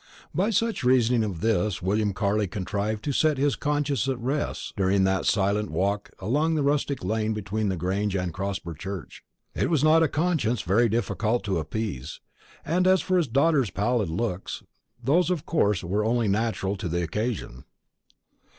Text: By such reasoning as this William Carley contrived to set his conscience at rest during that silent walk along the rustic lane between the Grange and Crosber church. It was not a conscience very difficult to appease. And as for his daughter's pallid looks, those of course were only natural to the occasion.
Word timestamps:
By 0.33 0.49
such 0.49 0.83
reasoning 0.83 1.23
as 1.31 1.41
this 1.41 1.79
William 1.79 2.11
Carley 2.11 2.47
contrived 2.47 3.03
to 3.03 3.11
set 3.11 3.37
his 3.37 3.55
conscience 3.55 4.07
at 4.09 4.17
rest 4.17 4.73
during 4.75 5.03
that 5.03 5.27
silent 5.27 5.69
walk 5.69 6.09
along 6.17 6.55
the 6.55 6.63
rustic 6.63 7.03
lane 7.03 7.35
between 7.35 7.69
the 7.69 7.75
Grange 7.77 8.15
and 8.15 8.33
Crosber 8.33 8.73
church. 8.75 9.23
It 9.53 9.69
was 9.69 9.83
not 9.83 10.01
a 10.01 10.07
conscience 10.07 10.63
very 10.63 10.89
difficult 10.89 11.43
to 11.43 11.59
appease. 11.59 12.19
And 12.65 12.87
as 12.87 13.01
for 13.01 13.15
his 13.15 13.27
daughter's 13.27 13.69
pallid 13.69 14.09
looks, 14.09 14.63
those 15.03 15.29
of 15.29 15.45
course 15.45 15.83
were 15.83 16.03
only 16.03 16.27
natural 16.27 16.75
to 16.77 16.89
the 16.89 17.03
occasion. 17.03 17.65